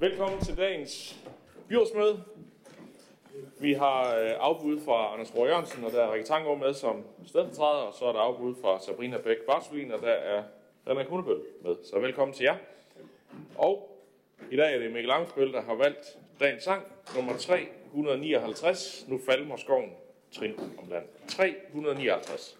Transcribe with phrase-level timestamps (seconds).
[0.00, 1.16] Velkommen til dagens
[1.68, 2.24] byrådsmøde.
[3.58, 7.04] Vi har øh, afbud fra Anders Røg Jørgensen, og der er Rikke Tangård med som
[7.26, 10.42] stedfortræder, og så er der afbud fra Sabrina Bæk Bartolin, og der er
[10.88, 11.76] Henrik Hundebøl med.
[11.84, 12.56] Så velkommen til jer.
[13.56, 14.00] Og
[14.50, 16.82] i dag er det Mikkel Amsbøl, der har valgt dagens sang,
[17.16, 19.92] nummer 359, Nu falmer skoven,
[20.32, 21.04] trin om land.
[21.28, 22.59] 359.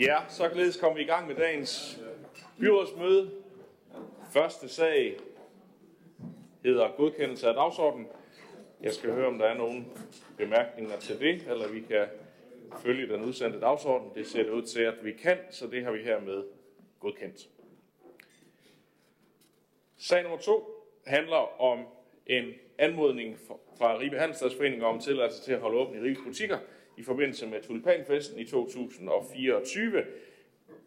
[0.00, 2.00] Ja, så glædes kom vi i gang med dagens
[2.60, 3.30] byrådsmøde.
[4.32, 5.16] Første sag
[6.64, 8.06] hedder godkendelse af dagsordenen.
[8.80, 9.84] Jeg skal høre, om der er nogle
[10.36, 12.06] bemærkninger til det, eller vi kan
[12.78, 14.10] følge den udsendte dagsorden.
[14.14, 16.44] Det ser det ud til, at vi kan, så det har vi hermed
[17.00, 17.48] godkendt.
[19.98, 21.86] Sag nummer to handler om
[22.26, 22.44] en
[22.78, 23.38] anmodning
[23.78, 26.58] fra Ribe Handelsstadsforening om tilladelse til at holde åbent i Ribes butikker–
[27.00, 30.04] i forbindelse med Tulipanfesten i 2024,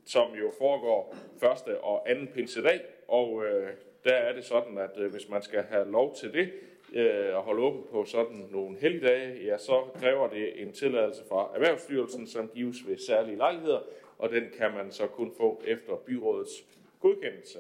[0.06, 2.82] som jo foregår første og anden pinsedag.
[3.08, 3.70] Og øh,
[4.04, 6.52] der er det sådan, at øh, hvis man skal have lov til det,
[6.94, 11.52] øh, at holde åben på sådan nogle helligdage, ja, så kræver det en tilladelse fra
[11.56, 13.80] Erhvervsstyrelsen, som gives ved særlige lejligheder,
[14.18, 16.66] og den kan man så kun få efter byrådets
[17.00, 17.60] godkendelse.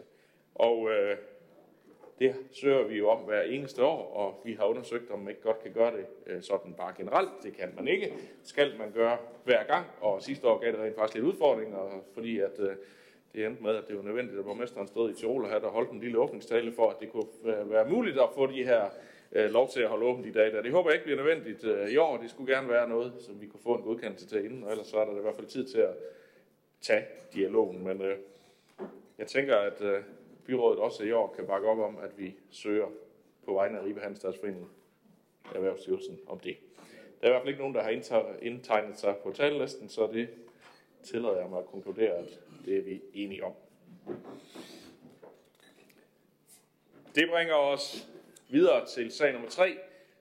[0.56, 1.18] Og øh,
[2.20, 5.42] det søger vi jo om hver eneste år, og vi har undersøgt, om man ikke
[5.42, 7.30] godt kan gøre det øh, sådan bare generelt.
[7.44, 8.14] Det kan man ikke.
[8.44, 12.40] Skal man gøre hver gang, og sidste år gav det rent faktisk lidt udfordringer, fordi
[12.40, 12.76] at øh,
[13.34, 15.92] det endte med, at det var nødvendigt, at borgmesteren stod i Tirol og havde holdt
[15.92, 18.90] en lille åbningstale for, at det kunne øh, være muligt at få de her
[19.32, 20.64] øh, lov til at holde åbent i dag.
[20.64, 22.18] Det håber jeg ikke bliver nødvendigt i år.
[22.18, 24.88] Det skulle gerne være noget, som vi kunne få en godkendelse til inden, og ellers
[24.88, 25.96] så er der i hvert fald tid til at
[26.82, 27.84] tage dialogen.
[27.84, 28.18] Men øh,
[29.18, 30.00] jeg tænker, at øh,
[30.46, 32.88] byrådet også i år kan bakke op om, at vi søger
[33.46, 34.70] på vegne af Ribe Handelsstatsforeningen
[35.56, 36.58] Erhvervsstyrelsen om det.
[37.22, 37.90] Der er i hvert fald ikke nogen, der har
[38.42, 40.30] indtegnet sig på talelisten, så det
[41.04, 43.54] tillader jeg mig at konkludere, at det er vi enige om.
[47.16, 48.08] Det bringer os
[48.50, 49.78] videre til sag nummer 3,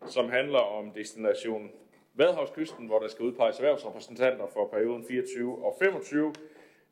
[0.06, 1.70] som handler om destination
[2.14, 6.34] Vadehavskysten, hvor der skal udpeges erhvervsrepræsentanter for perioden 24 og 25.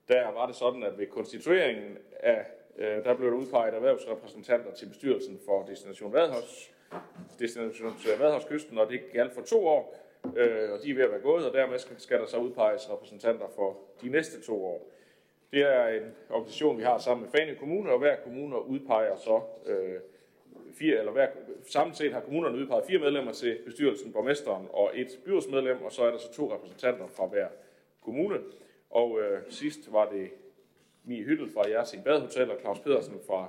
[0.09, 2.47] Der var det sådan, at ved konstitueringen af
[2.81, 6.71] Øh, der blev der udpeget erhvervsrepræsentanter til bestyrelsen for Destination Vadhavs,
[7.39, 9.97] Destination Vadhavskysten, og det galt for to år,
[10.37, 13.49] øh, og de er ved at være gået, og dermed skal der så udpeges repræsentanter
[13.55, 14.87] for de næste to år.
[15.53, 19.41] Det er en organisation, vi har sammen med Fanø Kommune, og hver kommune udpeger så
[19.67, 20.01] øh,
[20.75, 21.29] fire, eller hver,
[21.69, 26.03] samlet set har kommunerne udpeget fire medlemmer til bestyrelsen, borgmesteren og et byrådsmedlem, og så
[26.03, 27.49] er der så to repræsentanter fra hver
[28.05, 28.39] kommune.
[28.91, 30.31] Og øh, sidst var det
[31.05, 33.49] Mie Hyttel fra Jersing Badhotel og Claus Pedersen fra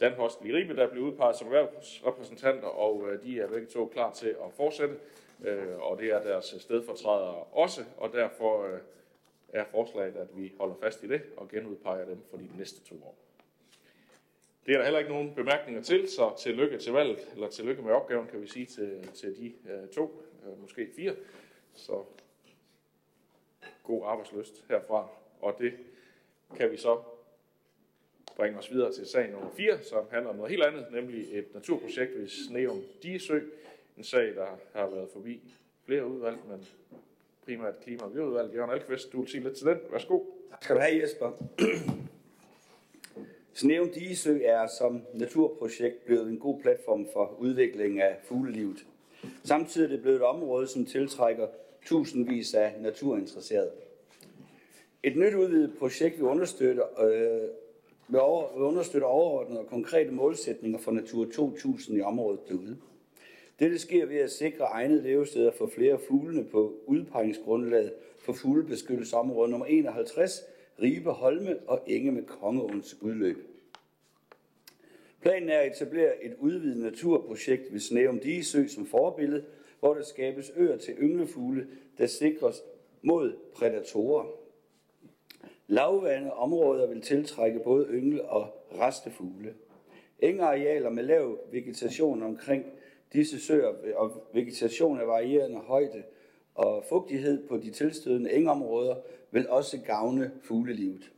[0.00, 4.12] Danhostel i Ribe, der blev udpeget som erhvervsrepræsentanter, og øh, de er begge to klar
[4.12, 4.96] til at fortsætte,
[5.44, 8.68] øh, og det er deres øh, stedfortrædere også, og derfor
[9.48, 12.94] er forslaget, at vi holder fast i det og genudpeger dem for de næste to
[12.94, 13.16] år.
[14.66, 17.92] Det er der heller ikke nogen bemærkninger til, så tillykke til valget, eller tillykke med
[17.92, 19.52] opgaven, kan vi sige til, til de
[19.94, 20.22] to,
[20.60, 21.14] måske fire.
[21.74, 22.04] Så
[23.82, 25.08] god arbejdsløst herfra.
[25.40, 25.72] Og det
[26.56, 26.98] kan vi så
[28.36, 31.54] bringe os videre til sag nummer 4, som handler om noget helt andet, nemlig et
[31.54, 33.40] naturprojekt ved Sneum Digesø.
[33.96, 35.40] En sag, der har været forbi
[35.84, 36.66] flere udvalg, men
[37.44, 38.54] primært klima- og miljøudvalg.
[38.54, 39.78] Jørgen Alkvist, du vil sige lidt til den.
[39.90, 40.20] Værsgo.
[40.50, 41.32] Tak skal du have, Jesper.
[43.54, 48.86] Sneum Digesø er som naturprojekt blevet en god platform for udvikling af fuglelivet.
[49.44, 51.48] Samtidig er det blevet et område, som tiltrækker
[51.86, 53.70] tusindvis af naturinteresserede.
[55.04, 57.48] Et nyt udvidet projekt vil understøtte, øh,
[58.08, 62.76] vil, over, vil understøtte overordnede og konkrete målsætninger for Natur 2000 i området derude.
[63.58, 69.66] Dette sker ved at sikre egnede levesteder for flere fuglene på udpegningsgrundlaget for fuglebeskyttelsesområde nummer
[69.66, 70.42] 51,
[70.82, 73.36] Ribe, Holme og Enge med Kongeåns udløb.
[75.20, 79.44] Planen er at etablere et udvidet naturprojekt ved Sneum Digesø som forbillede,
[79.80, 81.66] hvor der skabes øer til ynglefugle,
[81.98, 82.62] der sikres
[83.02, 84.43] mod prædatorer.
[85.66, 88.46] Lavvandede områder vil tiltrække både yngle og
[88.78, 89.54] restefugle.
[90.18, 92.64] Engarealer med lav vegetation omkring
[93.12, 96.02] disse søer og vegetation af varierende højde
[96.54, 98.96] og fugtighed på de tilstødende engområder
[99.30, 101.10] vil også gavne fuglelivet.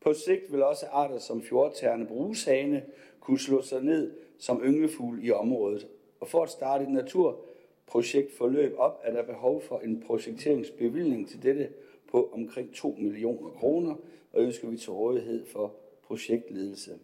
[0.00, 2.82] På sigt vil også arter som fjordtærne brushane
[3.20, 5.88] kunne slå sig ned som ynglefugl i området.
[6.20, 11.68] Og for at starte et naturprojektforløb op, er der behov for en projekteringsbevilling til dette
[12.12, 13.94] på omkring 2 millioner kroner,
[14.32, 16.98] og ønsker vi til rådighed for projektledelse.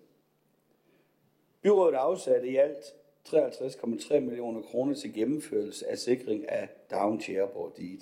[1.62, 2.84] Byrådet afsatte i alt
[3.28, 7.98] 53,3 millioner kroner til gennemførelse af sikring af Down Chairboard Deed.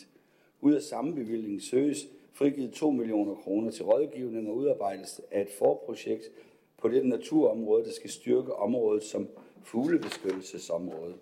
[0.60, 5.50] Ud af samme bevilling søges frigivet 2 millioner kroner til rådgivning og udarbejdelse af et
[5.58, 6.30] forprojekt
[6.78, 9.28] på det naturområde, der skal styrke området som
[9.62, 11.14] fuglebeskyttelsesområde.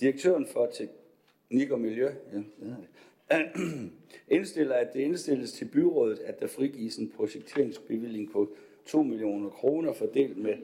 [0.00, 2.86] Direktøren for Teknik og Miljø, ja, det
[4.36, 8.48] indstiller, at det indstilles til byrådet, at der frigives en projekteringsbevilling på
[8.86, 10.54] 2 millioner kroner fordelt med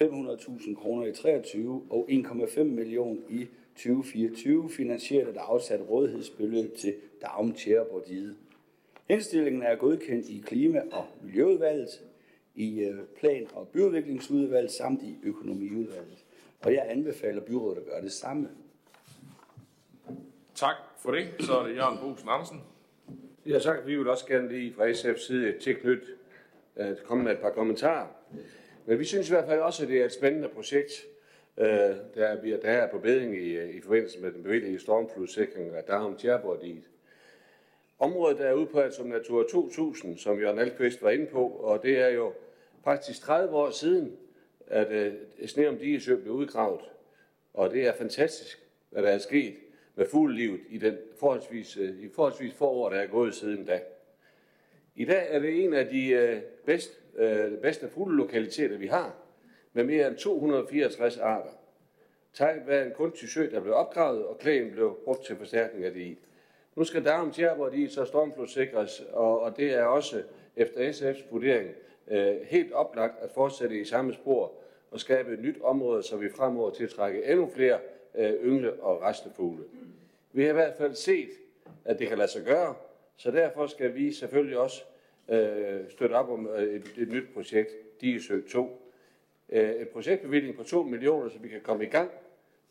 [0.00, 6.94] 500.000 kroner i 23 og 1,5 millioner i 2024, finansieret af det afsatte rådighedsbeløb til
[7.22, 8.36] Daum Tjærebordiet.
[9.08, 12.02] Indstillingen er godkendt i Klima- og Miljøudvalget,
[12.54, 16.24] i øh, Plan- og Byudviklingsudvalget samt i Økonomiudvalget.
[16.60, 18.48] og jeg anbefaler byrådet at gøre det samme.
[20.54, 21.28] Tak for det.
[21.40, 22.62] Så er det Jørgen Bosen Andersen.
[23.46, 23.86] Ja, tak.
[23.86, 26.06] vi vil også gerne lige fra SF's side tilknytte
[26.76, 28.06] at komme med et par kommentarer.
[28.86, 30.92] Men vi synes i hvert fald også, at det er et spændende projekt,
[31.58, 31.66] øh,
[32.14, 35.84] der, bliver, der er på beding i, øh, i forbindelse med den bevilgede stormflodsikring af
[35.84, 36.84] Darum Tjerbordiet.
[37.98, 41.82] Området der er ude på som Natura 2000, som Jørgen Alkvist var inde på, og
[41.82, 42.32] det er jo
[42.84, 44.16] faktisk 30 år siden,
[44.66, 46.80] at øh, uh, Sneum Digesø blev udgravet.
[47.54, 48.58] Og det er fantastisk,
[48.90, 49.54] hvad der er sket
[49.94, 53.80] med fuglelivet i den forholdsvis, øh, i forholdsvis få år, der er gået siden da.
[54.94, 59.14] I dag er det en af de øh, bedst, uh, bedste fuglelokaliteter, vi har,
[59.72, 61.50] med mere end 264 arter.
[62.32, 65.92] Tak være en kunstig sø, der blev opgravet, og klæden blev brugt til forstærkning af
[65.92, 66.18] det i.
[66.76, 70.22] Nu skal Darum hvor i så stormflodssikres, og, og det er også
[70.56, 71.70] efter SF's vurdering
[72.08, 74.52] øh, helt oplagt at fortsætte i samme spor
[74.90, 77.78] og skabe et nyt område, så vi fremover tiltrækker endnu flere
[78.14, 79.64] øh, yngle og restefugle.
[80.32, 81.30] Vi har i hvert fald set,
[81.84, 82.74] at det kan lade sig gøre,
[83.16, 84.82] så derfor skal vi selvfølgelig også
[85.28, 88.92] øh, støtte op om øh, et, et nyt projekt, Digesø 2.
[89.48, 92.10] Øh, et projektbevilling på 2 millioner, så vi kan komme i gang.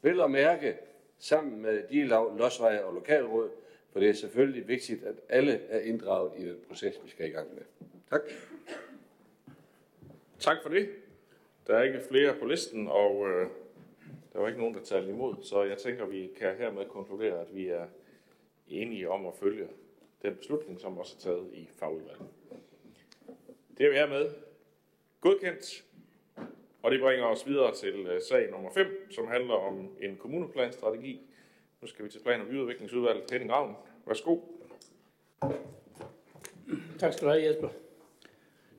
[0.01, 0.77] Vel at mærke
[1.19, 3.50] sammen med de lodsveje og lokalråd,
[3.91, 7.31] for det er selvfølgelig vigtigt, at alle er inddraget i den proces, vi skal i
[7.31, 7.63] gang med.
[8.10, 8.21] Tak.
[10.39, 10.89] Tak for det.
[11.67, 13.48] Der er ikke flere på listen, og øh,
[14.34, 17.56] der var ikke nogen, der talte imod, så jeg tænker, vi kan hermed konkludere, at
[17.56, 17.86] vi er
[18.68, 19.68] enige om at følge
[20.22, 22.28] den beslutning, som også er taget i fagudvalget.
[23.78, 24.30] Det er vi hermed
[25.22, 25.86] godkendt,
[26.84, 31.22] og det bringer os videre til øh, sag nummer 5, som handler om en kommuneplanstrategi.
[31.82, 33.32] Nu skal vi til plan- og byudviklingsudvalget.
[33.32, 34.40] Henning Ravn, værsgo.
[37.00, 37.70] Tak skal du have, Jesper.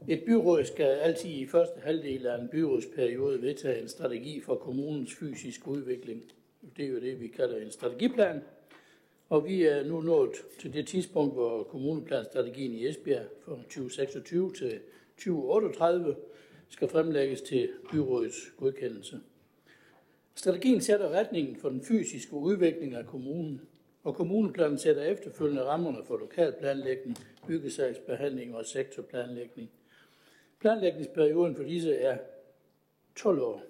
[0.09, 5.15] Et byråd skal altid i første halvdel af en byrådsperiode vedtage en strategi for kommunens
[5.15, 6.25] fysiske udvikling.
[6.77, 8.41] Det er jo det, vi kalder en strategiplan.
[9.29, 10.31] Og vi er nu nået
[10.61, 14.81] til det tidspunkt, hvor kommuneplanstrategien i Esbjerg for 2026 til
[15.17, 16.17] 2038
[16.69, 19.21] skal fremlægges til byrådets godkendelse.
[20.35, 23.61] Strategien sætter retningen for den fysiske udvikling af kommunen,
[24.05, 27.17] og kommuneplanen sætter efterfølgende rammerne for lokalplanlægning,
[27.47, 29.71] byggesagsbehandling og sektorplanlægning.
[30.62, 32.19] Planlægningsperioden for disse er
[33.16, 33.62] 12 år.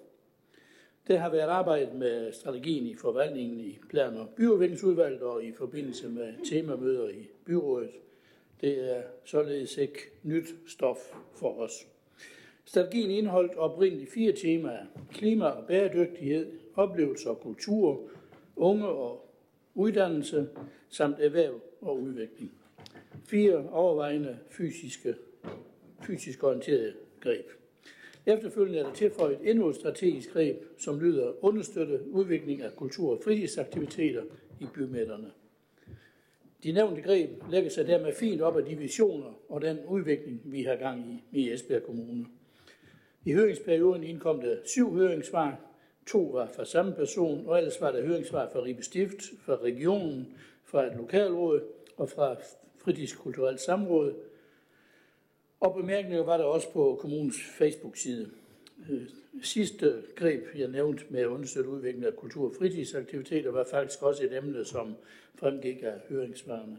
[1.07, 6.09] Der har været arbejdet med strategien i forvaltningen i plan- og byudviklingsudvalget og i forbindelse
[6.09, 7.89] med temamøder i byrådet.
[8.61, 10.97] Det er således ikke nyt stof
[11.33, 11.87] for os.
[12.65, 14.85] Strategien indeholdt oprindeligt fire temaer.
[15.11, 18.09] Klima og bæredygtighed, oplevelser og kultur,
[18.55, 19.33] unge og
[19.75, 20.49] uddannelse,
[20.89, 22.51] samt erhverv og udvikling.
[23.25, 25.15] Fire overvejende fysiske,
[26.03, 27.45] fysisk orienterede greb.
[28.25, 33.21] Efterfølgende er der tilføjet endnu et strategisk greb, som lyder understøtte udvikling af kultur- og
[33.23, 34.23] fritidsaktiviteter
[34.59, 35.31] i bymidterne.
[36.63, 40.63] De nævnte greb lægger sig dermed fint op af de visioner og den udvikling, vi
[40.63, 42.25] har gang i i Esbjerg Kommune.
[43.25, 45.59] I høringsperioden indkom der syv høringssvar.
[46.07, 50.37] To var fra samme person, og ellers var der høringssvar fra Ribe Stift, fra regionen,
[50.63, 51.61] fra et lokalråd
[51.97, 52.35] og fra
[52.77, 54.13] fritidskulturelt samråd.
[55.63, 58.29] Og bemærkninger var der også på kommunens Facebook-side.
[58.89, 59.01] Øh,
[59.43, 64.23] sidste greb, jeg nævnte med at understøtte udviklingen af kultur- og fritidsaktiviteter, var faktisk også
[64.23, 64.95] et emne, som
[65.35, 66.77] fremgik af høringssvarene.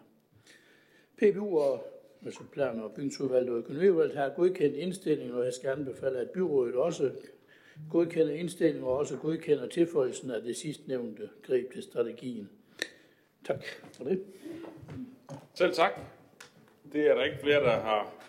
[1.17, 1.87] PBU og
[2.25, 6.75] altså plan- og bygningsudvalget og økonomiudvalget har godkendt indstillingen, og jeg skal anbefale, at byrådet
[6.75, 7.11] også
[7.91, 12.51] godkender indstillingen og også godkender tilføjelsen af det sidst nævnte greb til strategien.
[13.45, 14.25] Tak for det.
[15.55, 15.93] Selv tak.
[16.93, 18.24] Det er der ikke flere, der har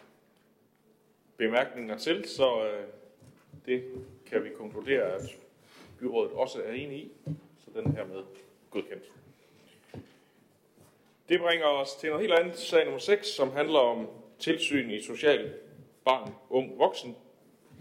[1.38, 2.84] bemærkninger til, så øh,
[3.66, 3.84] det
[4.26, 5.22] kan vi konkludere, at
[6.00, 7.12] byrådet også er enige i,
[7.66, 8.24] så den her med
[8.70, 9.04] godkendt.
[11.30, 14.08] Det bringer os til noget helt andet, sag nummer 6, som handler om
[14.40, 15.54] tilsyn i social
[16.06, 17.16] barn, ung, voksen.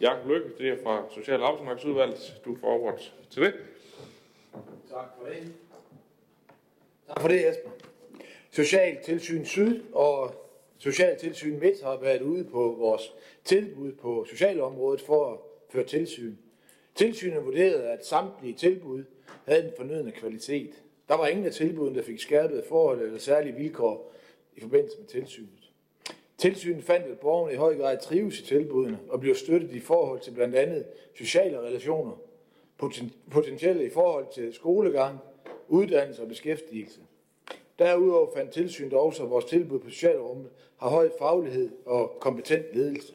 [0.00, 2.40] Jakob Lykke, det er fra Social- og Arbejdsmarkedsudvalget.
[2.44, 3.54] Du får ordet til det.
[4.90, 5.52] Tak for det.
[7.08, 7.70] Tak for det, Jesper.
[8.50, 10.43] Socialtilsyn Syd og
[10.78, 13.14] Socialtilsyn Midt har været ude på vores
[13.44, 15.38] tilbud på socialområdet for at
[15.70, 16.34] føre tilsyn.
[16.94, 19.04] Tilsynet vurderede, at samtlige tilbud
[19.46, 20.70] havde den fornødende kvalitet.
[21.08, 24.12] Der var ingen af tilbudene, der fik skærpede forhold eller særlige vilkår
[24.56, 25.70] i forbindelse med tilsynet.
[26.38, 30.20] Tilsynet fandt, at borgerne i høj grad trives i tilbudene og blev støttet i forhold
[30.20, 32.12] til blandt andet sociale relationer,
[33.30, 35.18] potentielle i forhold til skolegang,
[35.68, 37.00] uddannelse og beskæftigelse.
[37.78, 43.14] Derudover fandt tilsynet også, at vores tilbud på socialrummet har høj faglighed og kompetent ledelse.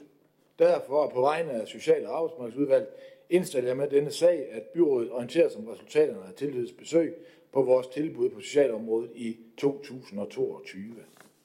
[0.60, 2.88] Derfor er på vegne af Social- og Arbejdsmarkedsudvalget
[3.30, 7.16] indstiller jeg med denne sag, at byrådet orienterer sig om resultaterne af tilbudets besøg
[7.52, 10.96] på vores tilbud på socialområdet i 2022.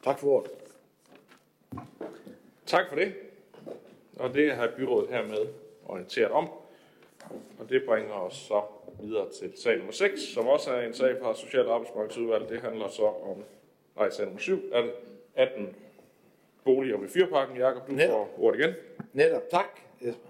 [0.05, 0.51] Tak for ordet.
[2.67, 3.15] Tak for det.
[4.17, 5.47] Og det har byrådet hermed
[5.85, 6.49] orienteret om.
[7.59, 8.63] Og det bringer os så
[9.01, 12.49] videre til sag nummer 6, som også er en sag fra Social- og Arbejdsmarkedsudvalget.
[12.49, 13.45] Det handler så om,
[13.97, 14.93] nej, sag nummer 7, er det
[15.35, 15.77] 18
[16.65, 17.57] boliger ved Fyrparken.
[17.57, 18.11] Jakob, du Netop.
[18.11, 18.75] får ordet igen.
[19.13, 19.43] Netop.
[19.51, 20.29] Tak, Jesper.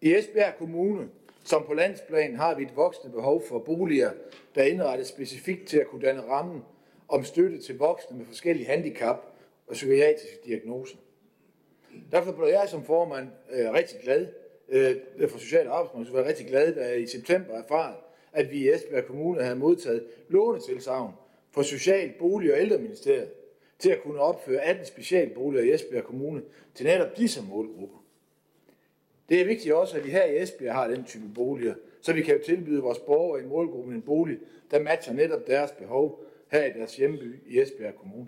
[0.00, 1.08] I Esbjerg Kommune,
[1.44, 4.10] som på landsplan, har vi et voksende behov for boliger,
[4.54, 6.64] der er indrettet specifikt til at kunne danne rammen
[7.08, 9.16] om støtte til voksne med forskellige handicap
[9.66, 10.96] og psykiatriske diagnoser.
[12.12, 14.26] Derfor blev jeg som formand øh, rigtig glad
[14.68, 14.96] øh,
[15.28, 17.96] for Social- og var rigtig glad, da jeg i september erfarede,
[18.32, 21.12] at vi i Esbjerg Kommune havde modtaget lånetilsavn
[21.50, 23.30] fra Social-, Bolig- og Ældreministeriet
[23.78, 26.42] til at kunne opføre 18 specialboliger i Esbjerg Kommune
[26.74, 28.04] til netop disse målgrupper.
[29.28, 32.22] Det er vigtigt også, at vi her i Esbjerg har den type boliger, så vi
[32.22, 34.38] kan tilbyde vores borgere i målgruppen en bolig,
[34.70, 38.26] der matcher netop deres behov her i deres hjemby i Esbjerg Kommune.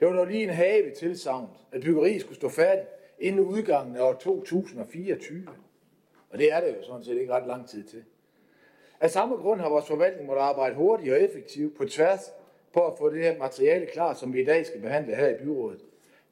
[0.00, 2.88] Det var dog lige en have ved tilsavnet, at byggeriet skulle stå færdigt
[3.22, 5.46] inden udgangen af år 2024.
[6.30, 8.04] Og det er det jo sådan set ikke ret lang tid til.
[9.00, 12.32] Af samme grund har vores forvaltning måtte arbejde hurtigt og effektivt på tværs
[12.72, 15.34] på at få det her materiale klar, som vi i dag skal behandle her i
[15.44, 15.80] byrådet.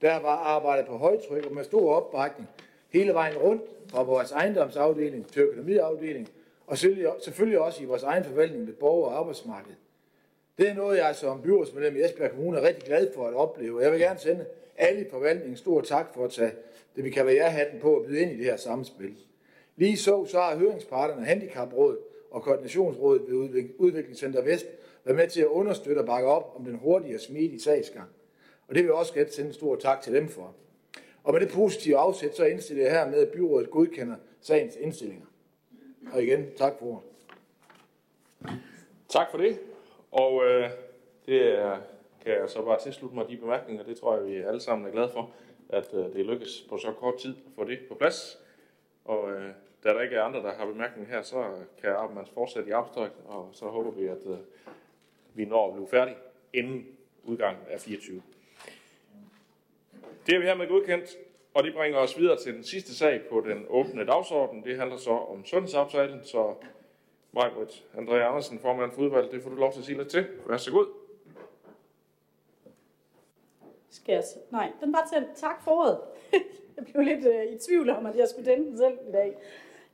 [0.00, 2.48] Der var arbejdet på højtryk og med stor opbakning
[2.88, 6.28] hele vejen rundt fra vores ejendomsafdeling til økonomiafdeling,
[6.66, 9.74] og selvfølgelig- også i vores egen forvaltning med borger- og arbejdsmarked.
[10.58, 13.76] Det er noget, jeg som byrådsmedlem i Esbjerg Kommune er rigtig glad for at opleve.
[13.76, 14.46] og Jeg vil gerne sende
[14.80, 16.52] alle i forvaltningen stor tak for at tage
[16.96, 19.16] det, vi kalder jer-hatten på at byde ind i det her samspil.
[19.76, 21.98] Lige så, så har høringsparterne, Handicaprådet
[22.30, 24.66] og Koordinationsrådet ved Udviklingscenter Vest
[25.04, 28.08] været med til at understøtte og bakke op om den hurtige og smidige sagsgang.
[28.68, 30.54] Og det vil jeg også gerne sende en stor tak til dem for.
[31.24, 35.26] Og med det positive afsæt, så indstiller jeg her med, at byrådet godkender sagens indstillinger.
[36.12, 37.10] Og igen, tak for ordet.
[39.08, 39.58] Tak for det.
[40.10, 40.70] Og øh,
[41.26, 41.78] det er,
[42.24, 43.84] kan jeg så bare tilslutte mig de bemærkninger.
[43.84, 45.30] Det tror jeg, vi alle sammen er glade for,
[45.68, 48.38] at øh, det lykkes på så kort tid at få det på plads.
[49.04, 49.50] Og øh,
[49.84, 52.72] da der ikke er andre, der har bemærkninger her, så øh, kan man fortsætte i
[52.72, 54.38] abstrakt, og så håber vi, at øh,
[55.34, 56.16] vi når at blive færdige
[56.52, 56.86] inden
[57.24, 58.22] udgangen af 24.
[60.26, 61.16] Det er vi hermed godkendt,
[61.54, 64.64] og det bringer os videre til den sidste sag på den åbne dagsorden.
[64.64, 66.54] Det handler så om sundhedsaftalen, så
[67.32, 70.26] Majbrit André Andersen, formand for udvalget, det får du lov til at sige lidt til.
[70.46, 70.99] Vær så god.
[73.90, 74.22] Skal jeg...
[74.50, 75.98] Nej, den var til tak for ordet.
[76.76, 79.36] jeg blev lidt øh, i tvivl om, at jeg skulle denne den selv i dag.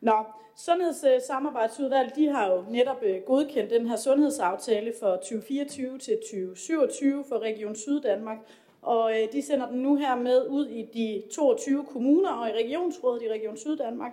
[0.00, 0.24] Nå,
[0.56, 7.38] Sundhedssamarbejdsudvalget, de har jo netop øh, godkendt den her sundhedsaftale for 2024 til 2027 for
[7.38, 8.38] Region Syddanmark,
[8.82, 12.52] og øh, de sender den nu her med ud i de 22 kommuner og i
[12.52, 14.12] regionsrådet i Region Syddanmark,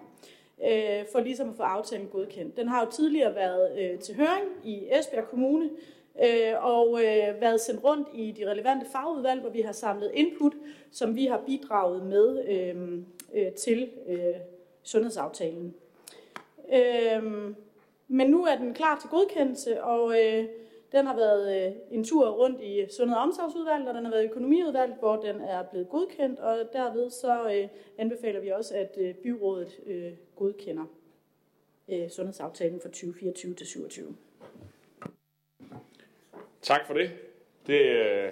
[0.64, 2.58] øh, for ligesom at få aftalen godkendt.
[2.58, 5.70] Den har jo tidligere været øh, til høring i Esbjerg Kommune,
[6.22, 10.54] øh, og øh, været sendt rundt i de relevante fagudvalg, hvor vi har samlet input,
[10.92, 13.00] som vi har bidraget med øh,
[13.34, 14.36] øh, til øh,
[14.84, 15.76] sundhedsaftalen.
[16.74, 17.24] Øh,
[18.08, 20.46] men nu er den klar til godkendelse, og øh,
[20.92, 24.24] den har været øh, en tur rundt i Sundhed- og Omsorgsudvalget, og den har været
[24.24, 28.98] i Økonomiudvalget, hvor den er blevet godkendt, og derved så øh, anbefaler vi også, at
[28.98, 30.86] øh, byrådet øh, godkender
[31.90, 34.16] øh, sundhedsaftalen for 2024 til 2027.
[36.64, 37.12] Tak for det.
[37.68, 38.32] Det øh,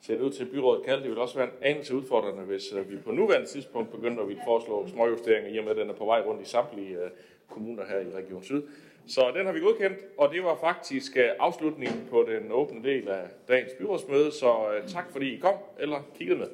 [0.00, 0.98] ser det ud til, at byrådet kan.
[0.98, 4.28] Det vil også være en anelse udfordrende, hvis øh, vi på nuværende tidspunkt begynder at
[4.28, 7.10] ville foreslå småjusteringer, i og med at den er på vej rundt i samtlige øh,
[7.48, 8.62] kommuner her i Region Syd.
[9.06, 13.08] Så den har vi godkendt, og det var faktisk øh, afslutningen på den åbne del
[13.08, 14.32] af dagens byrådsmøde.
[14.32, 16.48] Så øh, tak fordi I kom eller kiggede med.